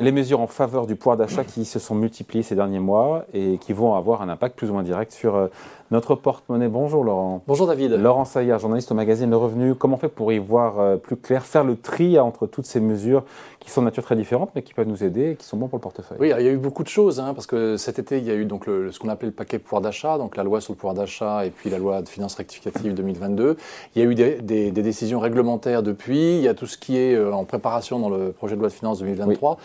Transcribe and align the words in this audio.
Les 0.00 0.12
mesures 0.12 0.40
en 0.40 0.46
faveur 0.46 0.86
du 0.86 0.94
pouvoir 0.94 1.16
d'achat 1.16 1.42
qui 1.42 1.64
se 1.64 1.80
sont 1.80 1.96
multipliées 1.96 2.44
ces 2.44 2.54
derniers 2.54 2.78
mois 2.78 3.24
et 3.34 3.58
qui 3.58 3.72
vont 3.72 3.94
avoir 3.94 4.22
un 4.22 4.28
impact 4.28 4.56
plus 4.56 4.70
ou 4.70 4.74
moins 4.74 4.84
direct 4.84 5.10
sur 5.10 5.34
euh, 5.34 5.48
notre 5.90 6.14
porte-monnaie. 6.14 6.68
Bonjour 6.68 7.02
Laurent. 7.02 7.42
Bonjour 7.48 7.66
David. 7.66 7.92
Laurent 7.92 8.24
Saillard, 8.24 8.60
journaliste 8.60 8.92
au 8.92 8.94
magazine 8.94 9.28
Le 9.28 9.36
Revenu. 9.36 9.74
Comment 9.74 9.96
on 9.96 9.98
fait 9.98 10.08
pour 10.08 10.32
y 10.32 10.38
voir 10.38 10.78
euh, 10.78 10.96
plus 10.96 11.16
clair, 11.16 11.44
faire 11.44 11.64
le 11.64 11.76
tri 11.76 12.16
entre 12.18 12.46
toutes 12.46 12.66
ces 12.66 12.78
mesures 12.78 13.24
qui 13.58 13.70
sont 13.70 13.80
de 13.80 13.86
nature 13.86 14.04
très 14.04 14.14
différente 14.14 14.50
mais 14.54 14.62
qui 14.62 14.72
peuvent 14.72 14.86
nous 14.86 15.02
aider 15.02 15.32
et 15.32 15.34
qui 15.34 15.46
sont 15.46 15.56
bons 15.56 15.66
pour 15.66 15.78
le 15.78 15.82
portefeuille? 15.82 16.18
Oui, 16.20 16.32
il 16.38 16.44
y 16.44 16.48
a 16.48 16.52
eu 16.52 16.58
beaucoup 16.58 16.84
de 16.84 16.88
choses 16.88 17.18
hein, 17.18 17.32
parce 17.34 17.48
que 17.48 17.76
cet 17.76 17.98
été, 17.98 18.18
il 18.18 18.24
y 18.24 18.30
a 18.30 18.34
eu 18.34 18.44
donc 18.44 18.66
le, 18.66 18.92
ce 18.92 19.00
qu'on 19.00 19.08
appelait 19.08 19.28
le 19.28 19.34
paquet 19.34 19.58
pouvoir 19.58 19.82
d'achat, 19.82 20.16
donc 20.16 20.36
la 20.36 20.44
loi 20.44 20.60
sur 20.60 20.74
le 20.74 20.76
pouvoir 20.76 20.94
d'achat 20.94 21.44
et 21.44 21.50
puis 21.50 21.70
la 21.70 21.78
loi 21.78 22.02
de 22.02 22.08
finances 22.08 22.36
rectificative 22.36 22.94
2022. 22.94 23.56
Il 23.96 24.02
y 24.02 24.06
a 24.06 24.08
eu 24.08 24.14
des, 24.14 24.36
des, 24.42 24.70
des, 24.70 24.82
décisions 24.82 25.18
réglementaires 25.18 25.82
depuis. 25.82 26.36
Il 26.36 26.42
y 26.42 26.48
a 26.48 26.54
tout 26.54 26.66
ce 26.66 26.78
qui 26.78 26.98
est 26.98 27.14
euh, 27.14 27.32
en 27.32 27.44
préparation 27.44 27.98
dans 27.98 28.10
le 28.10 28.30
projet 28.32 28.54
de 28.54 28.60
loi 28.60 28.68
de 28.68 28.74
finances 28.74 29.00
2023. 29.00 29.58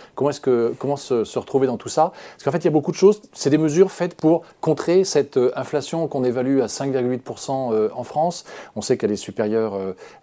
Comment 0.80 0.96
se, 0.96 1.38
retrouver 1.38 1.68
dans 1.68 1.78
tout 1.78 1.90
ça 1.90 2.14
Parce 2.34 2.44
qu'en 2.44 2.52
fait, 2.52 2.60
il 2.60 2.66
y 2.66 2.68
a 2.68 2.72
beaucoup 2.72 2.92
de 2.92 2.98
choses. 2.98 3.22
C'est 3.34 3.50
des 3.50 3.58
mesures 3.58 3.92
faites 3.92 4.16
pour 4.16 4.44
contrer 4.62 5.04
cette 5.04 5.38
euh, 5.38 5.52
inflation 5.56 6.08
qu'on 6.08 6.24
évalue 6.24 6.62
à 6.62 6.68
5 6.68 6.94
5,8% 6.94 7.74
euh, 7.74 7.90
en 7.96 8.04
France. 8.04 8.46
On 8.76 8.82
sait 8.82 8.98
qu'elle 8.98 9.12
est 9.12 9.16
supérieure 9.16 9.74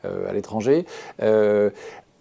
euh, 0.04 0.28
à 0.28 0.32
l'étranger. 0.32 0.86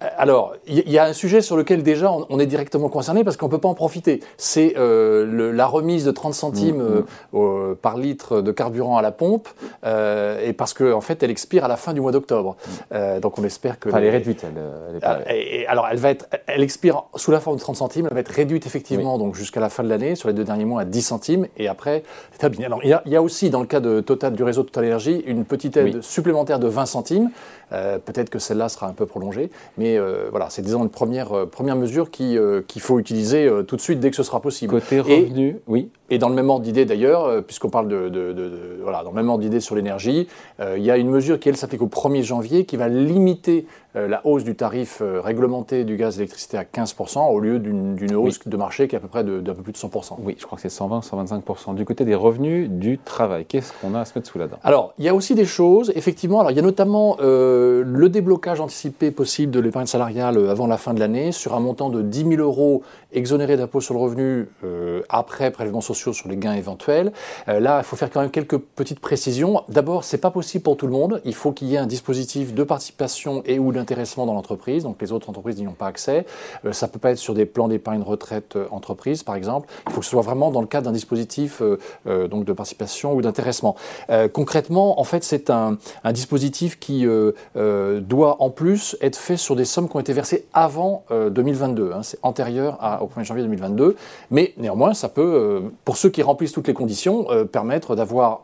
Alors, 0.02 0.56
il 0.66 0.90
y 0.90 0.98
a 0.98 1.04
un 1.04 1.14
sujet 1.14 1.42
sur 1.42 1.58
lequel 1.58 1.84
déjà 1.84 2.10
on 2.30 2.40
est 2.40 2.46
directement 2.46 2.88
concerné 2.88 3.26
parce 3.26 3.36
qu'on 3.36 3.48
ne 3.48 3.52
peut 3.52 3.58
pas 3.58 3.68
en 3.68 3.74
profiter. 3.74 4.22
C'est 4.38 4.76
euh, 4.78 5.52
la 5.52 5.68
remise 5.68 6.06
de 6.06 6.12
30 6.12 6.34
centimes 6.34 6.78
mmh, 6.78 7.00
mmh. 7.00 7.06
Euh, 7.34 7.76
par 7.80 7.98
litre 7.98 8.42
de 8.42 8.52
carburant 8.52 8.98
à 8.98 9.02
la 9.02 9.12
pompe 9.12 9.50
euh, 9.86 10.46
et 10.46 10.54
parce 10.54 10.74
qu'en 10.74 10.94
en 10.94 11.02
fait 11.02 11.22
elle 11.22 11.32
expire 11.32 11.66
à 11.66 11.68
la 11.68 11.76
fin 11.76 11.94
du 11.94 12.00
mois 12.00 12.14
d'octobre. 12.14 12.56
Mmh. 12.92 13.20
donc 13.20 13.38
on 13.38 13.44
espère 13.44 13.78
que... 13.78 13.90
Enfin, 13.90 13.98
elle 13.98 14.06
est 14.06 14.10
réduite. 14.10 14.44
Elle, 14.44 14.64
elle 14.90 14.96
est 14.96 15.00
pas... 15.00 15.20
et, 15.30 15.68
alors 15.68 15.88
elle 15.92 15.98
va 15.98 16.12
être, 16.12 16.28
elle 16.48 16.64
expire 16.64 17.04
sous 17.16 17.32
la 17.32 17.42
forme 17.42 17.58
de 17.58 17.62
30 17.62 17.76
centimes, 17.76 18.08
elle 18.08 18.14
va 18.14 18.22
être 18.22 18.30
réduite 18.30 18.66
effectivement 18.66 19.16
oui. 19.16 19.20
donc 19.20 19.36
jusqu'à 19.36 19.60
la 19.60 19.70
fin 19.70 19.84
de 19.84 19.90
l'année 19.90 20.16
sur 20.16 20.30
les 20.30 20.34
deux 20.34 20.46
derniers 20.46 20.66
mois 20.66 20.82
à 20.82 20.86
10 20.86 21.02
centimes 21.02 21.48
et 21.58 21.68
après 21.68 22.04
c'est 22.32 22.64
Alors 22.64 22.80
il 22.84 22.90
y, 22.90 22.94
a, 22.94 23.02
il 23.06 23.12
y, 23.12 23.16
a, 23.16 23.22
aussi 23.22 23.50
dans 23.50 23.62
le 23.62 23.68
cas 23.68 23.82
de 23.82 24.00
Total, 24.00 24.34
du 24.34 24.44
réseau 24.44 24.64
Total 24.64 24.86
Énergie 24.86 25.22
une 25.26 25.44
petite 25.44 25.76
aide 25.76 25.96
oui. 25.96 26.00
supplémentaire 26.02 26.60
de 26.60 26.68
20 26.68 26.86
centimes. 26.86 27.32
Peut-être 27.70 28.32
que 28.32 28.40
celle-là 28.40 28.68
sera 28.68 28.88
un 28.88 28.94
peu 28.94 29.06
prolongée, 29.06 29.52
mais 29.78 29.89
euh, 29.98 30.28
voilà, 30.30 30.50
c'est 30.50 30.62
disons 30.62 30.84
une 30.84 30.90
première, 30.90 31.34
euh, 31.34 31.46
première 31.46 31.76
mesure 31.76 32.12
qu'il 32.12 32.38
euh, 32.38 32.62
qu 32.68 32.80
faut 32.80 33.00
utiliser 33.00 33.50
tout 33.68 33.76
de 33.76 33.82
suite 33.82 34.00
dès 34.00 34.10
que 34.10 34.16
ce 34.16 34.24
sera 34.24 34.42
possible. 34.42 34.74
Côté 34.74 35.00
revenu, 35.00 35.48
et, 35.50 35.62
oui. 35.68 35.90
Et 36.10 36.18
dans 36.18 36.30
le 36.30 36.36
même 36.36 36.50
ordre 36.50 36.64
d'idée 36.64 36.86
d'ailleurs, 36.86 37.44
puisqu'on 37.44 37.70
parle 37.70 37.88
de, 37.88 38.10
de, 38.10 38.34
de, 38.34 38.50
de, 38.50 38.80
voilà, 38.82 39.04
dans 39.04 39.12
le 39.12 39.16
même 39.16 39.30
ordre 39.30 39.44
d'idée 39.44 39.60
sur 39.60 39.76
l'énergie, 39.76 40.28
il 40.60 40.82
y 40.84 40.90
a 40.90 40.98
une 40.98 41.10
mesure 41.10 41.40
qui 41.40 41.50
elle 41.50 41.58
s'applique 41.58 41.84
au 41.84 41.88
1er 41.88 42.24
janvier 42.24 42.66
qui 42.66 42.78
va 42.78 42.88
limiter 42.88 43.68
la 44.08 44.26
hausse 44.26 44.44
du 44.44 44.56
tarif 44.56 45.02
réglementé 45.02 45.84
du 45.84 45.98
gaz 45.98 46.16
et 46.16 46.20
l'électricité 46.20 46.58
à 46.58 46.64
15% 46.64 47.32
au 47.32 47.40
lieu 47.40 47.60
d'une 47.60 48.16
hausse 48.16 48.40
oui. 48.46 48.52
de 48.52 48.58
marché 48.58 48.88
qui 48.88 48.96
est 48.96 48.98
à 48.98 49.02
peu 49.02 49.08
près 49.08 49.24
d'un 49.24 49.54
peu 49.54 49.62
plus 49.62 49.74
de 49.74 49.78
100%. 49.78 50.16
Oui, 50.20 50.36
je 50.38 50.46
crois 50.46 50.56
que 50.56 50.62
c'est 50.62 50.70
120, 50.70 51.00
125%. 51.00 51.76
Du 51.76 51.86
côté 51.86 52.06
des 52.06 52.16
revenus 52.16 52.70
du 52.70 52.98
travail, 52.98 53.46
qu'est-ce 53.46 53.74
qu'on 53.74 53.96
a 53.96 54.02
à 54.02 54.06
se 54.06 54.18
mettre 54.18 54.30
sous 54.30 54.38
la 54.38 54.48
dent? 54.48 54.58
Alors, 54.64 54.94
il 54.98 55.06
y 55.06 55.10
a 55.10 55.16
aussi 55.16 55.36
des 55.36 55.46
choses, 55.46 55.92
effectivement. 55.96 56.40
Alors, 56.40 56.52
il 56.52 56.56
y 56.56 56.60
a 56.60 56.64
notamment 56.64 57.18
euh, 57.22 57.84
le 57.86 58.10
déblocage 58.10 58.60
anticipé 58.60 59.12
possible 59.12 59.52
de 59.52 59.60
l'épargne 59.60 59.86
salariale 59.86 60.50
avant 60.50 60.68
la 60.68 60.78
fin 60.78 60.94
de 60.94 61.00
l'année 61.00 61.32
sur 61.32 61.56
un 61.56 61.60
montant 61.60 61.90
de 61.90 62.02
10 62.02 62.36
000 62.36 62.42
euros 62.42 62.84
exonéré 63.12 63.58
d'impôt 63.58 63.82
sur 63.82 63.94
le 63.94 64.00
revenu 64.00 64.48
euh, 64.64 65.02
après 65.10 65.52
prélèvements 65.52 65.82
sociaux 65.82 66.14
sur 66.14 66.30
les 66.30 66.38
gains 66.38 66.54
éventuels. 66.54 67.12
Euh, 67.48 67.60
là, 67.60 67.80
il 67.80 67.84
faut 67.84 67.96
faire 67.96 68.10
quand 68.10 68.22
même 68.22 68.32
quelques 68.32 68.58
petites 68.58 69.00
précisions. 69.00 69.64
D'abord, 69.70 70.04
c'est 70.04 70.18
pas 70.18 70.32
possible 70.32 70.64
pour 70.64 70.78
tout 70.78 70.86
le 70.86 70.94
monde. 70.94 71.22
Il 71.26 71.36
faut 71.36 71.52
qu'il 71.52 71.68
y 71.68 71.76
ait 71.76 71.80
un 71.80 71.88
dispositif 71.88 72.54
de 72.54 72.64
participation 72.64 73.42
et 73.46 73.60
ou 73.60 73.72
dans 74.18 74.34
l'entreprise. 74.34 74.84
Donc, 74.84 75.02
les 75.02 75.12
autres 75.12 75.30
entreprises 75.30 75.58
n'y 75.58 75.68
ont 75.68 75.74
pas 75.74 75.88
accès. 75.88 76.26
Euh, 76.66 76.74
ça 76.74 76.88
peut 76.88 77.00
pas 77.00 77.12
être 77.12 77.18
sur 77.18 77.34
des 77.34 77.46
plans 77.46 77.68
d'épargne 77.68 78.02
retraite 78.02 78.56
euh, 78.56 78.68
entreprise, 78.72 79.24
par 79.24 79.36
exemple. 79.36 79.68
Il 79.88 79.94
faut 79.94 80.00
que 80.00 80.06
ce 80.06 80.12
soit 80.12 80.22
vraiment 80.22 80.52
dans 80.52 80.62
le 80.62 80.68
cadre 80.68 80.86
d'un 80.86 80.92
dispositif 80.92 81.62
euh, 81.62 82.28
donc 82.28 82.46
de 82.46 82.54
participation 82.54 83.14
ou 83.14 83.22
d'intéressement. 83.22 83.76
concrètement, 84.34 85.00
en 85.00 85.04
fait, 85.04 85.24
c'est 85.24 85.50
un, 85.50 85.78
un, 86.04 86.12
dispositif 86.12 86.80
qui 86.80 87.06
doit 87.56 88.42
en 88.42 88.50
plus 88.50 88.98
être 89.02 89.16
fait 89.16 89.38
sur 89.38 89.56
des 89.56 89.66
sommes 89.66 89.90
qui 89.90 89.96
ont 89.96 90.00
été 90.00 90.14
versées 90.14 90.46
avant 90.54 91.04
2022. 91.12 91.92
Hein. 91.94 92.04
C'est 92.04 92.20
antérieur 92.24 92.78
à, 92.82 93.04
au 93.04 93.08
1er 93.08 93.24
janvier 93.24 93.44
2022. 93.44 93.96
Mais 94.32 94.54
néanmoins, 94.58 94.94
ça 94.94 95.10
peut, 95.10 95.64
pour 95.86 95.98
ceux 95.98 96.10
qui 96.10 96.22
remplissent 96.22 96.52
toutes 96.52 96.68
les 96.68 96.74
conditions, 96.74 97.28
permettre 97.52 97.96
d'avoir, 97.96 98.42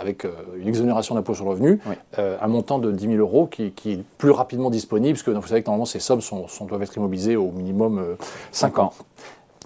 avec 0.00 0.26
une 0.58 0.68
exonération 0.68 1.14
d'impôt 1.14 1.34
sur 1.34 1.44
le 1.44 1.50
revenu, 1.50 1.80
oui. 1.86 1.94
un 2.18 2.48
montant 2.48 2.78
de 2.78 2.90
10 2.90 3.06
000 3.06 3.18
euros 3.18 3.46
qui, 3.46 3.72
qui, 3.72 3.92
est 3.92 4.04
plus 4.18 4.30
rapidement 4.44 4.70
disponible, 4.70 5.14
parce 5.14 5.22
que 5.22 5.30
vous 5.30 5.46
savez 5.46 5.62
que 5.62 5.66
normalement 5.66 5.86
ces 5.86 6.00
sommes 6.00 6.20
sont, 6.20 6.46
sont, 6.48 6.66
doivent 6.66 6.82
être 6.82 6.96
immobilisées 6.96 7.36
au 7.36 7.50
minimum 7.50 8.16
5 8.52 8.78
ans. 8.78 8.92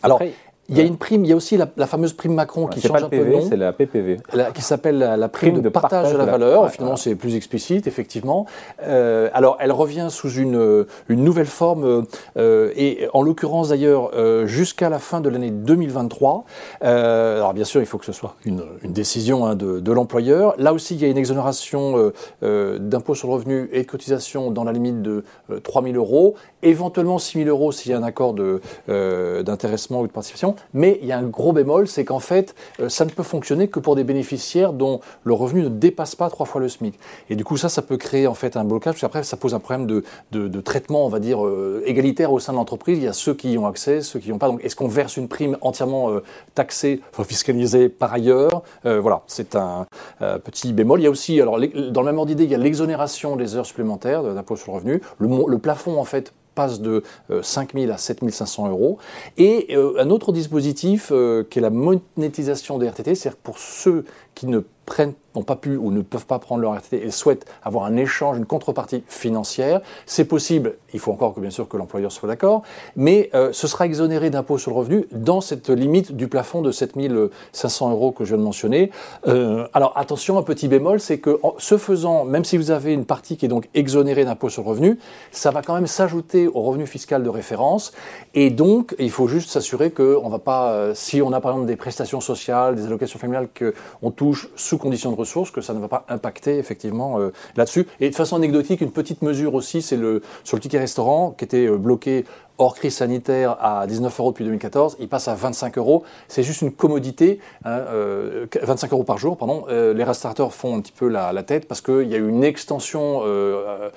Alors, 0.03 0.17
Après, 0.17 0.33
il 0.71 0.77
y 0.77 0.81
a 0.81 0.85
une 0.85 0.99
prime, 0.99 1.25
il 1.25 1.31
y 1.31 1.33
a 1.33 1.37
aussi 1.37 1.57
la, 1.57 1.67
la 1.79 1.87
fameuse 1.87 2.13
prime 2.13 2.35
Macron 2.35 2.67
qui 2.67 2.83
change 2.83 3.03
un 3.03 3.09
PV, 3.09 3.25
peu 3.25 3.31
de 3.31 3.37
nom. 3.37 3.49
C'est 3.49 3.57
la 3.57 3.73
PPV. 3.73 4.19
La, 4.35 4.51
qui 4.51 4.61
s'appelle 4.61 4.99
la, 4.99 5.17
la, 5.17 5.29
prime, 5.31 5.53
prime 5.53 5.63
de, 5.63 5.69
partage, 5.71 5.91
partage 5.91 6.13
de 6.13 6.19
la, 6.19 6.27
de 6.27 6.31
valeur. 6.31 6.63
Ouais, 6.65 6.69
Finalement, 6.69 6.95
ouais. 6.95 7.01
c'est 7.01 7.15
plus 7.15 7.37
explicite, 7.37 7.87
effectivement. 7.87 8.45
Euh, 8.83 9.31
alors, 9.33 9.57
elle 9.61 9.73
revient 9.73 10.09
sous 10.11 10.31
une, 10.31 10.85
une 11.09 11.25
nouvelle 11.25 11.47
forme, 11.47 12.05
euh, 12.37 12.73
et 12.77 13.09
en 13.15 13.23
l'occurrence 13.23 13.71
d'ailleurs, 13.71 14.11
euh, 14.15 14.47
jusqu'à 14.47 14.91
la 14.91 14.99
fin 14.99 15.23
de 15.23 15.31
l'année 15.31 15.51
2023. 15.51 16.45
Euh, 16.85 17.37
alors, 17.37 17.55
bien 17.55 17.65
sûr, 17.65 17.81
il 17.81 17.87
faut 17.87 17.97
que 17.97 18.05
ce 18.05 18.13
soit 18.13 18.35
une, 18.45 18.63
une 18.83 18.93
décision 18.93 19.47
hein, 19.47 19.57
de, 19.57 19.81
de 19.81 19.93
l'employeur. 19.93 20.55
Là 20.59 20.75
aussi, 20.75 20.97
il 20.97 21.01
y 21.01 21.07
a 21.07 21.09
une 21.09 21.17
exonération 21.17 22.13
euh, 22.43 22.79
d'impôt 22.79 23.15
sur 23.15 23.29
le 23.29 23.35
revenu 23.35 23.71
et 23.73 23.85
de 23.85 23.87
cotisation 23.87 24.51
dans 24.51 24.65
la 24.65 24.73
limite 24.73 25.01
de 25.01 25.25
3 25.63 25.83
000 25.83 25.95
euros, 25.95 26.35
éventuellement 26.63 27.19
6 27.19 27.45
000 27.45 27.49
euros 27.49 27.73
s'il 27.73 27.91
y 27.91 27.95
a 27.95 27.99
un 27.99 28.03
accord 28.03 28.35
d'intéressement 28.35 30.03
ou 30.03 30.07
de 30.07 30.13
participation. 30.13 30.57
Mais 30.75 30.99
il 31.03 31.09
y 31.09 31.13
a 31.13 31.19
un 31.19 31.25
gros 31.25 31.53
bémol, 31.53 31.89
c'est 31.89 32.05
qu'en 32.05 32.19
fait, 32.21 32.55
euh, 32.81 32.89
ça 32.89 33.05
ne 33.05 33.11
peut 33.11 33.23
fonctionner 33.23 33.69
que 33.69 33.79
pour 33.79 33.97
des 33.97 34.05
bénéficiaires 34.05 34.73
dont 34.73 35.01
le 35.25 35.33
revenu 35.33 35.63
ne 35.63 35.69
dépasse 35.69 36.15
pas 36.15 36.31
trois 36.31 36.47
fois 36.47 36.61
le 36.61 36.69
SMIC. 36.69 36.99
Et 37.31 37.37
du 37.37 37.45
coup, 37.45 37.57
ça, 37.57 37.69
ça 37.69 37.83
peut 37.83 37.97
créer 37.97 38.27
en 38.27 38.35
fait 38.35 38.57
un 38.57 38.65
blocage, 38.65 38.95
parce 38.95 39.01
qu'après, 39.01 39.23
ça 39.23 39.37
pose 39.37 39.55
un 39.55 39.61
problème 39.61 39.87
de, 39.87 40.03
de, 40.33 40.61
traitement, 40.61 41.07
on 41.07 41.09
va 41.09 41.21
dire, 41.21 41.45
euh, 41.45 41.83
égalitaire 41.87 42.33
au 42.33 42.41
sein 42.41 42.53
de 42.53 42.59
l'entreprise. 42.59 42.99
Il 42.99 43.05
y 43.05 43.09
a 43.09 43.13
ceux 43.13 43.35
qui 43.35 43.53
y 43.53 43.59
ont 43.59 43.67
accès, 43.67 44.03
ceux 44.03 44.19
qui 44.19 44.29
n'y 44.29 44.33
ont 44.33 44.39
pas. 44.39 44.49
Donc, 44.49 44.65
est-ce 44.65 44.77
qu'on 44.77 44.89
verse 44.89 45.17
une 45.17 45.29
prime 45.29 45.57
entièrement 45.61 46.11
euh, 46.11 46.23
taxée, 46.55 47.01
enfin, 47.13 47.25
fiscalisée 47.25 47.89
par 47.89 48.13
ailleurs? 48.13 48.63
Voilà, 48.85 49.23
c'est 49.27 49.55
un 49.55 49.87
petit 50.21 50.73
bémol. 50.73 51.01
Il 51.01 51.05
y 51.05 51.07
a 51.07 51.11
aussi, 51.11 51.41
alors, 51.41 51.59
dans 51.59 52.01
le 52.01 52.07
même 52.07 52.19
ordre 52.19 52.29
d'idée, 52.29 52.45
il 52.45 52.51
y 52.51 52.55
a 52.55 52.59
l'exonération 52.59 53.37
des 53.37 53.55
heures 53.57 53.67
supplémentaires 53.67 54.23
d'impôt 54.23 54.57
sur 54.57 54.73
le 54.73 54.79
revenu. 54.79 55.03
Le 55.19 55.59
plafond, 55.59 55.99
en 55.99 56.05
fait, 56.05 56.33
passe 56.59 56.81
de 56.81 57.05
euh, 57.31 57.41
5 57.41 57.75
000 57.75 57.93
à 57.93 57.99
7 57.99 58.29
500 58.29 58.69
euros. 58.69 58.99
Et 59.37 59.77
euh, 59.77 59.95
un 60.01 60.11
autre 60.11 60.33
dispositif 60.33 61.13
euh, 61.13 61.45
qui 61.49 61.61
est 61.61 61.63
la 61.63 61.71
monétisation 61.71 62.79
des 62.79 62.89
RTT, 62.89 63.15
c'est-à-dire 63.15 63.39
pour 63.41 63.59
ceux 63.59 64.05
qui 64.35 64.47
ne 64.49 64.59
prennent, 64.89 65.13
n'ont 65.37 65.43
pas 65.43 65.57
pu 65.57 65.77
ou 65.77 65.91
ne 65.91 66.01
peuvent 66.01 66.27
pas 66.27 66.39
prendre 66.39 66.63
leur 66.63 66.75
RTT 66.75 67.05
et 67.05 67.11
souhaitent 67.11 67.47
avoir 67.63 67.85
un 67.85 67.97
échange, 67.97 68.39
une 68.39 68.47
contrepartie 68.47 69.05
financière, 69.07 69.81
c'est 70.07 70.25
possible. 70.25 70.77
Il 70.95 71.01
faut 71.01 71.13
encore 71.13 71.35
que 71.35 71.41
bien 71.41 71.51
sûr 71.51 71.69
que 71.69 71.77
l'employeur 71.77 72.11
soit 72.11 72.29
d'accord, 72.29 72.63
mais 72.97 73.31
euh, 73.35 73.51
ce 73.53 73.67
sera 73.67 73.85
exonéré 73.85 74.31
d'impôt 74.31 74.57
sur 74.57 74.71
le 74.71 74.79
revenu 74.79 75.07
dans 75.13 75.41
cette 75.41 75.69
limite 75.69 76.13
du 76.13 76.29
plafond 76.29 76.63
de 76.63 76.73
7500 76.73 77.91
euros 77.91 78.13
que 78.13 78.25
je 78.25 78.31
viens 78.31 78.39
de 78.39 78.43
mentionner. 78.43 78.91
Euh, 79.27 79.69
alors 79.75 79.93
attention, 79.97 80.39
un 80.39 80.43
petit 80.43 80.67
bémol, 80.67 80.99
c'est 80.99 81.19
que 81.19 81.39
ce 81.59 81.77
faisant, 81.77 82.25
même 82.25 82.45
si 82.45 82.57
vous 82.57 82.71
avez 82.71 82.95
une 82.95 83.05
partie 83.05 83.37
qui 83.37 83.45
est 83.45 83.49
donc 83.49 83.69
exonérée 83.75 84.25
d'impôt 84.25 84.49
sur 84.49 84.63
le 84.63 84.69
revenu, 84.69 84.99
ça 85.31 85.51
va 85.51 85.61
quand 85.61 85.75
même 85.75 85.87
s'ajouter 85.87 86.49
au 86.49 86.63
revenu 86.63 86.87
fiscal 86.87 87.23
de 87.23 87.29
référence, 87.29 87.93
et 88.35 88.49
donc 88.49 88.95
il 88.99 89.11
faut 89.11 89.29
juste 89.29 89.51
s'assurer 89.51 89.91
qu'on 89.91 90.29
va 90.29 90.39
pas, 90.39 90.73
euh, 90.73 90.95
si 90.95 91.21
on 91.21 91.33
a 91.33 91.41
par 91.41 91.53
exemple 91.53 91.67
des 91.67 91.77
prestations 91.77 92.21
sociales, 92.21 92.75
des 92.75 92.87
allocations 92.87 93.19
familiales 93.19 93.49
qu'on 93.49 94.11
touche 94.11 94.49
sous 94.57 94.78
conditions 94.79 95.13
de 95.13 95.17
ressources, 95.17 95.51
que 95.51 95.61
ça 95.61 95.75
ne 95.75 95.81
va 95.81 95.89
pas 95.89 96.05
impacter 96.09 96.59
effectivement 96.59 97.21
euh, 97.21 97.33
là-dessus. 97.57 97.87
Et 98.01 98.11
de 98.11 98.15
façon 98.15 98.37
anecdotique, 98.37 98.81
une 98.81 98.93
petite 98.93 99.23
mesure 99.23 99.55
aussi, 99.55 99.83
c'est 99.83 99.97
le 99.97 100.23
sur 100.45 100.57
le 100.57 100.61
ticket 100.61 100.79
restaurant 100.79 101.35
qui 101.37 101.45
était 101.45 101.67
euh, 101.67 101.77
bloqué 101.77 102.25
hors 102.59 102.75
crise 102.75 102.97
sanitaire 102.97 103.57
à 103.61 103.87
19 103.87 104.21
euros 104.21 104.31
depuis 104.33 104.45
2014, 104.45 104.97
il 104.99 105.09
passe 105.09 105.29
à 105.29 105.35
25 105.35 105.79
euros. 105.79 106.03
C'est 106.27 106.43
juste 106.43 106.63
une 106.63 106.73
commodité, 106.73 107.39
hein, 107.65 107.71
euh, 107.71 108.47
25 108.61 108.93
euros 108.93 109.05
par 109.05 109.17
jour, 109.19 109.37
pardon. 109.37 109.65
Euh, 109.69 109.95
les 109.95 110.05
restaurateurs 110.05 110.53
font 110.53 110.77
un 110.77 110.81
petit 110.81 110.93
peu 110.93 111.09
la, 111.09 111.33
la 111.33 111.43
tête 111.45 111.69
parce 111.69 111.81
qu'il 111.81 112.09
y 112.09 112.15
a 112.15 112.19
eu 112.19 112.29
une 112.29 112.43
extension, 112.43 113.21
euh, 113.25 113.91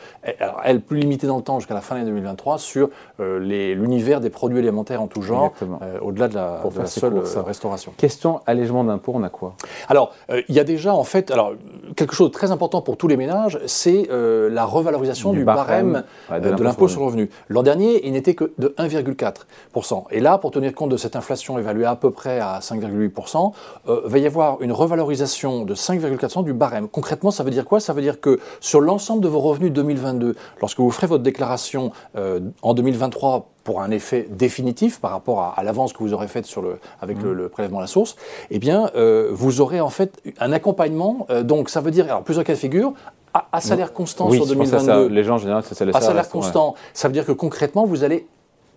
elle 0.63 0.81
plus 0.81 0.99
limitée 0.99 1.25
dans 1.25 1.37
le 1.37 1.43
temps 1.43 1.59
jusqu'à 1.59 1.73
la 1.73 1.81
fin 1.81 1.95
de 1.95 1.99
l'année 2.01 2.11
2023, 2.11 2.59
sur 2.59 2.89
l'univers 3.19 4.21
des 4.21 4.29
produits 4.29 4.59
alimentaires 4.59 5.01
en 5.01 5.07
tout 5.07 5.21
genre, 5.21 5.53
au-delà 6.01 6.27
de 6.27 6.35
la, 6.35 6.61
de 6.63 6.79
la 6.79 6.85
seule 6.85 7.21
restauration. 7.45 7.93
Question 7.97 8.41
allègement 8.45 8.83
d'impôt, 8.83 9.13
on 9.15 9.23
a 9.23 9.29
quoi? 9.29 9.55
Alors, 9.89 10.13
il 10.29 10.55
y 10.55 10.59
a 10.59 10.63
déjà 10.63 10.93
en 10.93 11.03
fait, 11.03 11.31
alors 11.31 11.53
quelque 11.95 12.13
chose 12.13 12.29
de 12.29 12.33
très 12.33 12.51
important 12.51 12.81
pour 12.81 12.97
tous 12.97 13.07
les 13.07 13.17
ménages, 13.17 13.59
c'est 13.65 14.07
la 14.11 14.65
revalorisation 14.65 15.31
du, 15.31 15.39
du 15.39 15.45
barème, 15.45 16.03
barème 16.29 16.55
de 16.55 16.63
l'impôt 16.63 16.87
sur 16.87 17.01
le 17.01 17.07
revenu. 17.07 17.29
L'an 17.49 17.63
dernier, 17.63 18.05
il 18.05 18.13
n'était 18.13 18.35
que 18.35 18.50
de 18.57 18.73
1,4%. 18.77 20.03
Et 20.11 20.19
là, 20.19 20.37
pour 20.37 20.51
tenir 20.51 20.73
compte 20.73 20.89
de 20.89 20.97
cette 20.97 21.15
inflation 21.15 21.57
évaluée 21.57 21.85
à 21.85 21.95
peu 21.95 22.11
près 22.11 22.39
à 22.39 22.59
5,8%, 22.59 23.53
euh, 23.87 24.01
va 24.05 24.17
y 24.17 24.25
avoir 24.25 24.61
une 24.61 24.71
revalorisation 24.71 25.65
de 25.65 25.75
5,4% 25.75 26.43
du 26.43 26.53
barème. 26.53 26.87
Concrètement, 26.87 27.31
ça 27.31 27.43
veut 27.43 27.51
dire 27.51 27.65
quoi? 27.65 27.79
Ça 27.79 27.93
veut 27.93 28.01
dire 28.01 28.19
que 28.19 28.39
sur 28.59 28.81
l'ensemble 28.81 29.21
de 29.21 29.27
vos 29.27 29.39
revenus 29.39 29.71
2022, 29.71 30.35
lorsque 30.59 30.79
vous 30.79 30.91
ferez 30.91 31.07
votre 31.07 31.23
déclaration 31.23 31.91
euh, 32.15 32.39
en 32.61 32.73
2023 32.73 33.47
pour 33.63 33.81
un 33.81 33.91
effet 33.91 34.27
définitif 34.31 34.99
par 34.99 35.11
rapport 35.11 35.53
à, 35.55 35.63
l'avance 35.63 35.93
que 35.93 35.99
vous 35.99 36.13
aurez 36.13 36.27
faite 36.27 36.47
sur 36.47 36.63
le, 36.63 36.79
avec 36.99 37.21
le, 37.21 37.47
prélèvement 37.47 37.77
à 37.77 37.81
la 37.81 37.87
source, 37.87 38.15
eh 38.49 38.57
bien, 38.57 38.89
vous 39.29 39.61
aurez 39.61 39.79
en 39.79 39.91
fait 39.91 40.19
un 40.39 40.51
accompagnement. 40.51 41.27
donc, 41.43 41.69
ça 41.69 41.79
veut 41.79 41.91
dire, 41.91 42.05
alors 42.05 42.23
plusieurs 42.23 42.43
cas 42.43 42.53
de 42.53 42.57
figure, 42.57 42.95
à, 43.33 43.61
salaire 43.61 43.93
constant 43.93 44.29
sur 44.31 44.45
2022. 44.45 45.07
Les 45.07 45.23
gens 45.23 45.35
en 45.35 45.37
général, 45.37 45.63
c'est 45.63 45.95
À 45.95 46.01
salaire 46.01 46.29
constant, 46.29 46.75
ça 46.93 47.07
veut 47.07 47.13
dire 47.13 47.25
que 47.25 47.31
concrètement, 47.31 47.85
vous 47.85 48.03
allez 48.03 48.27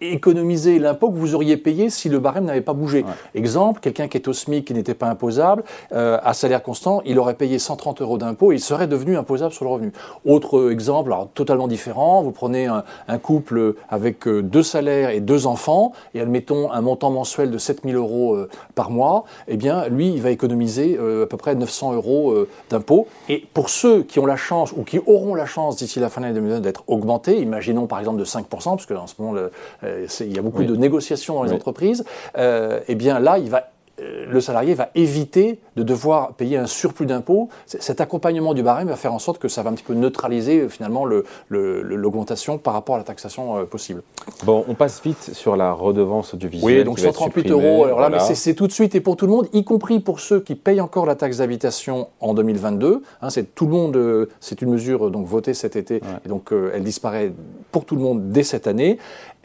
économiser 0.00 0.78
l'impôt 0.78 1.10
que 1.10 1.16
vous 1.16 1.34
auriez 1.34 1.56
payé 1.56 1.90
si 1.90 2.08
le 2.08 2.18
barème 2.18 2.44
n'avait 2.44 2.60
pas 2.60 2.72
bougé. 2.72 3.04
Exemple, 3.34 3.80
quelqu'un 3.80 4.08
qui 4.08 4.16
est 4.16 4.28
au 4.28 4.32
SMIC 4.32 4.64
qui 4.66 4.74
n'était 4.74 4.94
pas 4.94 5.08
imposable, 5.08 5.64
euh, 5.92 6.18
à 6.22 6.34
salaire 6.34 6.62
constant, 6.62 7.02
il 7.04 7.18
aurait 7.18 7.34
payé 7.34 7.58
130 7.58 8.00
euros 8.02 8.18
d'impôt 8.18 8.52
et 8.52 8.56
il 8.56 8.60
serait 8.60 8.86
devenu 8.86 9.16
imposable 9.16 9.52
sur 9.52 9.64
le 9.64 9.70
revenu. 9.70 9.92
Autre 10.26 10.70
exemple, 10.70 11.12
alors 11.12 11.28
totalement 11.34 11.68
différent, 11.68 12.22
vous 12.22 12.32
prenez 12.32 12.66
un, 12.66 12.82
couple 13.18 13.74
avec 13.88 14.26
euh, 14.26 14.42
deux 14.42 14.62
salaires 14.62 15.10
et 15.10 15.20
deux 15.20 15.46
enfants, 15.46 15.92
et 16.14 16.20
admettons 16.20 16.70
un 16.72 16.80
montant 16.80 17.10
mensuel 17.10 17.50
de 17.50 17.58
7000 17.58 17.94
euros 17.94 18.34
euh, 18.34 18.48
par 18.74 18.90
mois, 18.90 19.24
eh 19.48 19.56
bien, 19.56 19.88
lui, 19.88 20.08
il 20.08 20.20
va 20.20 20.30
économiser 20.30 20.98
à 20.98 21.26
peu 21.26 21.36
près 21.36 21.54
900 21.54 21.94
euros 21.94 22.34
d'impôt. 22.70 23.06
Et 23.28 23.46
pour 23.54 23.70
ceux 23.70 24.02
qui 24.02 24.18
ont 24.18 24.26
la 24.26 24.36
chance, 24.36 24.72
ou 24.72 24.82
qui 24.82 24.98
auront 25.06 25.34
la 25.34 25.46
chance 25.46 25.76
d'ici 25.76 26.00
la 26.00 26.08
fin 26.08 26.20
de 26.20 26.26
l'année 26.26 26.40
2020 26.40 26.60
d'être 26.60 26.82
augmentés, 26.86 27.40
imaginons 27.40 27.86
par 27.86 27.98
exemple 28.00 28.18
de 28.18 28.24
5%, 28.24 28.44
parce 28.48 28.86
qu'en 28.86 29.06
ce 29.06 29.14
moment, 29.18 29.32
le, 29.32 29.50
euh, 29.83 29.83
il 30.20 30.34
y 30.34 30.38
a 30.38 30.42
beaucoup 30.42 30.64
de 30.64 30.76
négociations 30.76 31.34
dans 31.34 31.42
les 31.42 31.52
entreprises, 31.52 32.04
euh, 32.36 32.80
eh 32.88 32.94
bien 32.94 33.18
là, 33.20 33.38
il 33.38 33.50
va 33.50 33.58
euh, 33.58 33.73
le 33.98 34.40
salarié 34.40 34.74
va 34.74 34.90
éviter 34.94 35.60
de 35.76 35.82
devoir 35.82 36.34
payer 36.34 36.56
un 36.56 36.66
surplus 36.66 37.06
d'impôts. 37.06 37.48
Cet 37.66 38.00
accompagnement 38.00 38.54
du 38.54 38.62
barème 38.62 38.88
va 38.88 38.96
faire 38.96 39.14
en 39.14 39.18
sorte 39.18 39.40
que 39.40 39.48
ça 39.48 39.62
va 39.62 39.70
un 39.70 39.74
petit 39.74 39.84
peu 39.84 39.94
neutraliser 39.94 40.68
finalement 40.68 41.04
l'augmentation 41.48 42.58
par 42.58 42.74
rapport 42.74 42.96
à 42.96 42.98
la 42.98 43.04
taxation 43.04 43.64
possible. 43.66 44.02
Bon, 44.44 44.64
on 44.68 44.74
passe 44.74 45.00
vite 45.02 45.30
sur 45.32 45.56
la 45.56 45.72
redevance 45.72 46.34
du 46.34 46.48
visuel. 46.48 46.78
Oui, 46.78 46.84
donc 46.84 46.98
138 46.98 47.50
euros. 47.50 47.84
Alors 47.84 48.00
là, 48.00 48.20
c'est 48.20 48.54
tout 48.54 48.66
de 48.66 48.72
suite 48.72 48.94
et 48.94 49.00
pour 49.00 49.16
tout 49.16 49.26
le 49.26 49.32
monde, 49.32 49.48
y 49.52 49.64
compris 49.64 50.00
pour 50.00 50.20
ceux 50.20 50.40
qui 50.40 50.54
payent 50.54 50.80
encore 50.80 51.06
la 51.06 51.14
taxe 51.14 51.38
d'habitation 51.38 52.08
en 52.20 52.34
2022. 52.34 53.02
Hein, 53.22 53.30
c'est 53.30 53.54
tout 53.54 53.66
le 53.66 53.72
monde. 53.72 54.28
C'est 54.40 54.62
une 54.62 54.70
mesure 54.70 55.10
donc 55.10 55.26
votée 55.26 55.54
cet 55.54 55.76
été 55.76 56.00
et 56.24 56.28
donc 56.28 56.50
elle 56.52 56.82
disparaît 56.82 57.32
pour 57.70 57.84
tout 57.84 57.94
le 57.94 58.02
monde 58.02 58.30
dès 58.30 58.42
cette 58.42 58.66
année. 58.66 58.98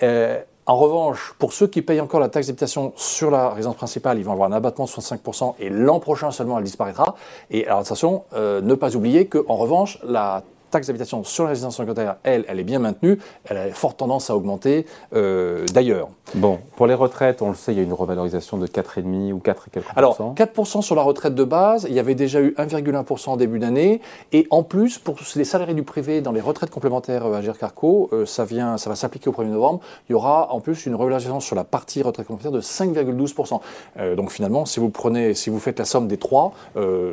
Euh, 0.04 0.40
en 0.69 0.75
revanche, 0.75 1.33
pour 1.39 1.51
ceux 1.51 1.66
qui 1.66 1.81
payent 1.81 2.00
encore 2.00 2.19
la 2.19 2.30
taxe 2.30 2.45
d'habitation 2.45 2.94
sur 2.95 3.31
la 3.31 3.50
résidence 3.50 3.75
principale, 3.75 4.19
ils 4.19 4.24
vont 4.24 4.33
avoir 4.33 4.48
un 4.48 4.51
abattement 4.51 4.86
de 4.86 4.89
65% 4.92 5.56
et 5.57 5.68
l'an 5.68 6.00
prochain 6.00 6.30
seulement 6.30 6.60
elle 6.60 6.63
disparaîtra. 6.63 7.16
Et 7.50 7.66
alors 7.66 7.80
attention, 7.80 8.24
euh, 8.33 8.62
ne 8.62 8.75
pas 8.75 8.95
oublier 8.95 9.25
qu'en 9.25 9.56
revanche, 9.56 9.98
la 10.04 10.44
taxe 10.69 10.88
d'habitation 10.88 11.24
sur 11.24 11.44
la 11.44 11.51
résidence 11.51 11.77
secondaire, 11.77 12.18
elle, 12.24 12.45
elle 12.48 12.60
est 12.60 12.63
bien 12.63 12.80
maintenue. 12.80 13.19
Elle 13.45 13.57
a 13.57 13.69
forte 13.71 13.98
tendance 13.98 14.30
à 14.30 14.36
augmenter 14.36 14.86
euh, 15.13 15.66
d'ailleurs. 15.74 16.10
Bon, 16.36 16.60
pour 16.75 16.88
les 16.88 16.94
retraites, 16.94 17.42
on 17.42 17.50
le 17.50 17.56
sait, 17.56 17.74
il 17.74 17.77
y 17.77 17.81
a 17.81 17.83
une 17.83 17.94
revalorisation 17.94 18.57
de 18.57 18.68
4,5 18.68 19.33
ou 19.33 19.39
4 19.39 19.68
et 19.68 19.71
quelques 19.71 19.86
Alors, 19.95 20.18
4% 20.36 20.81
sur 20.81 20.95
la 20.95 21.01
retraite 21.01 21.36
de 21.36 21.44
base, 21.44 21.86
il 21.89 21.95
y 21.95 22.00
avait 22.00 22.16
déjà 22.16 22.39
eu 22.39 22.54
1,1% 22.57 23.30
en 23.30 23.38
début 23.38 23.60
d'année. 23.60 24.01
Et 24.31 24.48
en 24.51 24.63
plus, 24.63 25.00
pour 25.00 25.18
les 25.36 25.44
salariés 25.44 25.74
du 25.74 25.83
privé 25.83 26.21
dans 26.21 26.31
les 26.31 26.42
retraites 26.42 26.69
complémentaires 26.69 27.25
à 27.25 27.30
euh, 27.30 27.54
Carco, 27.60 28.10
euh, 28.13 28.25
ça, 28.25 28.45
vient, 28.45 28.77
ça 28.77 28.89
va 28.89 28.95
s'appliquer 28.95 29.30
au 29.30 29.33
1er 29.33 29.48
novembre. 29.48 29.80
Il 30.07 30.13
y 30.13 30.15
aura 30.15 30.51
en 30.51 30.60
plus 30.60 30.86
une 30.86 30.95
revalorisation 30.95 31.39
sur 31.39 31.56
la 31.56 31.63
partie 31.63 32.01
retraite 32.01 32.27
complémentaire 32.27 32.51
de 32.51 32.62
5,12%. 32.62 34.15
donc 34.15 34.31
finalement, 34.31 34.65
si 34.65 34.80
vous 34.80 34.89
prenez, 34.89 35.33
si 35.33 35.50
vous 35.50 35.60
faites 35.60 35.80
la 35.80 35.86
somme 35.86 36.07
des 36.07 36.18
trois, 36.18 36.54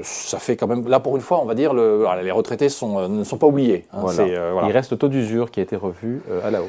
ça 0.03 0.39
fait 0.39 0.57
quand 0.57 0.67
même, 0.67 0.87
là 0.89 1.01
pour 1.01 1.17
une 1.17 1.23
fois, 1.23 1.41
on 1.41 1.47
va 1.47 1.55
dire, 1.55 1.73
le, 1.73 2.07
les 2.23 2.31
retraités 2.31 2.69
sont, 2.69 3.09
ne 3.09 3.25
sont 3.25 3.39
pas 3.39 3.46
oublié. 3.47 3.85
Hein, 3.93 4.05
euh, 4.19 4.61
Il 4.67 4.73
reste 4.73 4.93
le 4.93 4.99
taux 4.99 5.09
d'usure 5.09 5.51
qui 5.51 5.61
a 5.61 5.63
été 5.63 5.77
revu 5.77 6.21
euh, 6.31 6.47
à 6.47 6.51
la 6.51 6.63
hausse. 6.63 6.69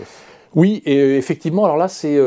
Oui, 0.56 0.82
et 0.86 0.98
euh, 0.98 1.18
effectivement, 1.18 1.66
alors 1.66 1.78
là, 1.78 1.88
c'est 1.88 2.20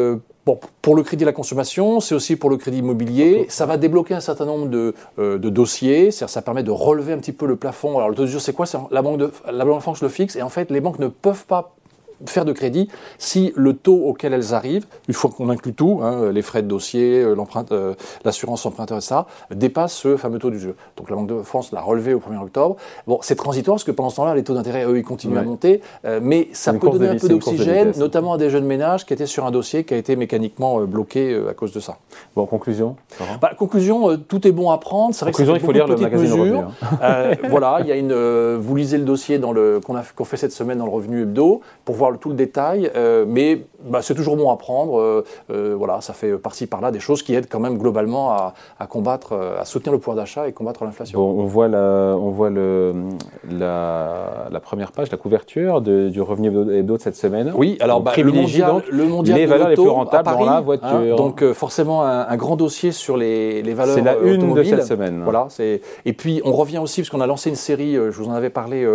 Bon, 0.47 0.59
pour 0.81 0.97
le 0.97 1.03
crédit 1.03 1.25
à 1.25 1.27
la 1.27 1.35
consommation, 1.35 2.01
c'est 2.01 2.15
aussi 2.15 2.35
pour 2.35 2.49
le 2.49 2.57
crédit 2.57 2.79
immobilier. 2.79 3.45
Ça 3.51 3.67
va 3.67 3.77
débloquer 3.77 4.15
un 4.15 4.21
certain 4.21 4.47
nombre 4.47 4.69
de, 4.69 4.95
de 5.19 5.51
dossiers. 5.51 6.11
Ça 6.11 6.41
permet 6.41 6.63
de 6.63 6.71
relever 6.71 7.13
un 7.13 7.19
petit 7.19 7.33
peu 7.33 7.47
le 7.47 7.57
plafond. 7.57 7.99
Alors, 7.99 8.09
le 8.09 8.15
taux 8.15 8.25
d'usure, 8.25 8.41
c'est 8.41 8.55
quoi? 8.55 8.65
La 8.91 9.03
banque 9.03 9.19
de 9.19 9.31
la 9.53 9.65
banque 9.67 9.77
de 9.77 9.83
France 9.83 10.01
le 10.01 10.09
fixe. 10.09 10.37
Et 10.37 10.43
en 10.43 10.49
fait, 10.49 10.71
les 10.71 10.81
banques 10.81 10.99
ne 10.99 11.09
peuvent 11.09 11.45
pas 11.45 11.75
faire 12.27 12.45
de 12.45 12.53
crédit 12.53 12.89
si 13.19 13.53
le 13.57 13.75
taux 13.75 14.05
auquel 14.07 14.33
elles 14.33 14.55
arrivent, 14.55 14.87
il 15.09 15.15
faut 15.15 15.29
qu'on 15.29 15.49
inclue 15.49 15.73
tout, 15.73 16.01
hein, 16.03 16.31
les 16.33 16.43
frais 16.43 16.63
de 16.63 16.69
dossier, 16.69 17.23
euh, 17.23 17.37
euh, 17.73 17.95
l'assurance 18.25 18.67
emprunteur, 18.67 18.99
etc., 18.99 19.21
dépasse 19.51 19.93
ce 19.95 20.17
fameux 20.17 20.39
taux 20.39 20.51
d'usure. 20.51 20.75
Donc 20.97 21.11
la 21.11 21.17
Banque 21.17 21.29
de 21.29 21.43
France 21.43 21.73
l'a 21.73 21.81
relevé 21.81 22.15
au 22.15 22.19
1er 22.19 22.43
octobre. 22.43 22.77
Bon, 23.07 23.19
c'est 23.23 23.37
transitoire 23.37 23.77
parce 23.77 23.85
que 23.85 23.91
pendant 23.91 24.11
ce 24.11 24.17
temps-là, 24.17 24.35
les 24.35 24.45
taux 24.45 24.55
d'intérêt, 24.55 24.85
eux, 24.85 24.99
ils 24.99 25.05
continuent 25.05 25.39
à 25.39 25.43
monter, 25.43 25.81
euh, 26.05 26.21
mais 26.23 26.49
ça 26.53 26.73
peut 26.73 26.91
donner 26.91 27.09
un 27.09 27.17
peu 27.17 27.29
d'oxygène, 27.29 27.93
notamment 27.97 28.35
à 28.35 28.39
des 28.39 28.51
jeunes 28.51 28.67
ménages 28.67 29.07
qui 29.07 29.13
étaient 29.13 29.27
sur 29.27 29.47
un 29.47 29.51
dossier 29.51 29.85
qui 29.85 29.95
a 29.95 29.97
été 29.97 30.17
mécaniquement 30.17 30.81
bloqué 30.83 31.41
à 31.49 31.55
cause 31.55 31.73
de 31.73 31.81
ça. 31.81 31.97
Bon, 32.37 32.47
conclusion 32.47 32.97
bah, 33.41 33.53
Conclusion, 33.57 34.17
tout 34.17 34.47
est 34.47 34.53
bon 34.53 34.71
à 34.71 34.79
prendre. 34.79 35.15
C'est 35.15 35.25
vrai 35.25 35.33
conclusion, 35.33 35.55
il 35.55 35.61
faut 35.61 35.73
lire 35.73 35.87
le 35.87 35.97
magazine 35.97 36.39
mesures. 36.39 36.71
Hein. 37.03 37.33
voilà, 37.49 37.79
il 37.81 37.87
y 37.87 37.93
a 37.93 37.97
une, 37.97 38.57
vous 38.57 38.77
lisez 38.77 38.99
le 38.99 39.05
dossier 39.05 39.41
qu'on, 39.41 39.95
qu'on 40.17 40.25
fait 40.25 40.37
cette 40.37 40.53
semaine 40.53 40.79
dans 40.79 40.87
le 40.87 40.91
revenu 40.91 41.23
hebdo 41.23 41.61
pour 41.85 41.95
voir 41.95 42.10
tout 42.19 42.31
le 42.31 42.35
détail, 42.35 42.91
euh, 42.95 43.25
mais 43.27 43.67
bah, 43.85 44.01
c'est 44.03 44.15
toujours 44.15 44.37
bon 44.37 44.51
à 44.51 44.57
prendre. 44.57 44.99
Euh, 44.99 45.25
euh, 45.51 45.75
voilà, 45.77 46.01
ça 46.01 46.13
fait 46.13 46.37
par-ci 46.37 46.67
par-là 46.67 46.91
des 46.91 47.01
choses 47.01 47.23
qui 47.23 47.35
aident 47.35 47.49
quand 47.49 47.61
même 47.61 47.79
globalement 47.79 48.33
à, 48.33 48.87
combattre, 48.89 49.35
à 49.59 49.65
soutenir 49.65 49.93
le 49.93 49.99
pouvoir 49.99 50.17
d'achat 50.17 50.49
et 50.49 50.53
combattre 50.53 50.85
l'inflation. 50.85 51.21
on 51.21 51.45
voit, 51.45 51.69
la, 51.69 52.17
on 52.19 52.31
voit 52.31 52.51
le, 52.51 52.95
la, 53.51 54.61
première 54.63 54.93
page, 54.93 55.11
la 55.11 55.17
couverture 55.17 55.81
du 55.81 56.21
revenu 56.21 56.49
hebdo 56.49 56.97
de 56.97 57.03
cette 57.03 57.17
semaine. 57.17 57.53
Oui, 57.57 57.77
alors 57.81 58.01
bah, 58.01 58.13
le 58.17 58.33
mondial, 58.33 58.83
le 58.91 59.05
mondial 59.05 59.39
les 59.39 59.47
valeurs 59.47 59.69
les 59.69 59.77
plus 59.77 59.89
rentables 59.89 60.31
dans 60.31 60.45
la 60.45 60.61
voiture. 60.61 60.89
Hein, 60.89 61.17
donc 61.17 61.45
forcément 61.53 62.05
un, 62.05 62.37
grand 62.37 62.57
dossier 62.57 62.93
sur 62.93 63.17
les, 63.17 63.63
les 63.63 63.75
valeurs. 63.75 63.95
C'est 63.95 64.03
la 64.03 64.17
une 64.19 64.55
de 64.55 64.63
cette 64.63 64.85
semaine. 64.85 65.23
Voilà, 65.25 65.47
c'est 65.49 65.81
et 66.05 66.13
puis 66.13 66.41
on 66.45 66.53
revient 66.53 66.79
aussi 66.79 67.01
parce 67.01 67.11
qu'on 67.11 67.21
a 67.21 67.27
lancé 67.27 67.51
une 67.51 67.57
série. 67.57 67.95
je 67.95 68.11
vous 68.11 68.29
en 68.29 68.33
avais 68.33 68.51
parlé. 68.51 68.87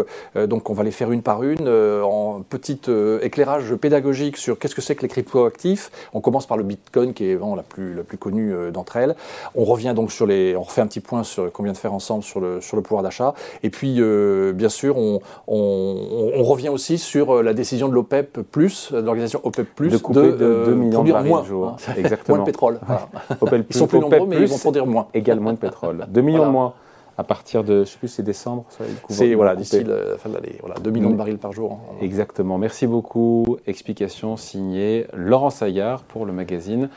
donc 0.48 0.70
on 0.70 0.74
va 0.74 0.84
les 0.84 0.92
faire 0.92 1.12
une 1.12 1.22
par 1.22 1.44
une 1.44 1.68
en 1.68 2.42
petite 2.48 2.90
éclairage 3.22 3.76
pédagogique 3.76 4.38
sur 4.38 4.60
qu'est-ce 4.60 4.75
que 4.75 4.81
c'est 4.81 4.95
que 4.95 5.01
les 5.01 5.07
cryptoactifs. 5.07 5.92
On 6.13 6.22
commence 6.22 6.45
par 6.45 6.57
le 6.57 6.63
Bitcoin 6.63 7.13
qui 7.13 7.30
est 7.30 7.36
vraiment 7.36 7.56
la 7.56 7.63
plus, 7.63 7.94
la 7.94 8.04
plus 8.04 8.18
connue 8.18 8.54
euh, 8.54 8.72
d'entre 8.72 8.98
elles. 8.98 9.16
On 9.56 9.63
revient 9.63 9.94
donc 9.95 10.12
sur 10.12 10.25
les, 10.25 10.56
on 10.56 10.63
refait 10.63 10.81
un 10.81 10.88
petit 10.88 11.00
point 11.00 11.24
sur 11.24 11.51
qu'on 11.51 11.63
vient 11.63 11.74
de 11.74 11.77
faire 11.77 11.94
ensemble 11.94 12.24
sur 12.24 12.39
le, 12.39 12.62
sur 12.62 12.75
le 12.75 12.83
pouvoir 12.83 13.01
d'achat. 13.01 13.33
Et 13.63 13.69
puis, 13.69 13.95
euh, 14.00 14.51
bien 14.54 14.69
sûr, 14.69 14.98
on, 14.98 15.22
on, 15.48 16.44
revient 16.44 16.70
aussi 16.70 16.98
sur 16.98 17.38
euh, 17.38 17.41
la 17.41 17.53
décision 17.53 17.88
de 17.88 17.94
l'OPEP+, 17.94 18.38
de 18.38 19.00
l'organisation 19.00 19.39
OPEP+, 19.44 19.67
de, 19.89 19.98
couper 19.98 20.32
de, 20.32 20.65
2 20.65 20.75
millions 20.75 21.03
de 21.03 21.12
barils 21.12 21.29
moins, 21.29 21.44
jour. 21.44 21.67
Hein. 21.70 21.94
Exactement. 21.98 22.36
moins 22.38 22.46
de 22.46 22.51
pétrole. 22.51 22.79
ils 23.70 23.75
sont 23.75 23.88
plus 23.88 24.00
nombreux, 24.00 24.27
mais 24.27 24.38
ils 24.38 24.48
vont 24.48 24.58
produire 24.58 24.86
moins. 24.86 25.08
Égale 25.13 25.39
moins 25.39 25.53
de 25.53 25.58
pétrole. 25.58 26.05
2 26.10 26.22
millions 26.22 26.46
de 26.46 26.51
moins 26.51 26.74
à 27.17 27.24
partir 27.24 27.63
de, 27.63 27.84
je 27.84 27.89
sais 27.89 27.98
plus, 27.98 28.07
c'est 28.07 28.24
décembre 28.24 28.65
C'est 29.10 29.34
voilà, 29.36 29.55
d'ici 29.55 29.84
la 29.84 30.17
fin 30.17 30.29
de 30.29 30.36
l'année. 30.36 30.57
Voilà, 30.60 30.75
2 30.79 30.91
millions 30.91 31.12
de 31.12 31.15
barils 31.15 31.38
par 31.38 31.53
jour. 31.53 31.74
Hein. 31.74 31.95
Exactement. 32.01 32.57
Merci 32.57 32.88
beaucoup. 32.88 33.57
Explication 33.67 34.38
signée 34.38 35.07
Laurent 35.13 35.50
Saillard 35.50 36.03
pour 36.03 36.25
le 36.25 36.34
magazine 36.34 36.89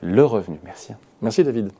Le 0.00 0.24
Revenu. 0.24 0.58
Merci. 0.64 0.92
Merci 1.20 1.44
David. 1.44 1.70